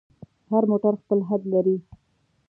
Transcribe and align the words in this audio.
هر 0.51 0.63
موټر 0.71 0.93
خپل 1.01 1.19
حد 1.29 1.41
لري. 1.53 1.77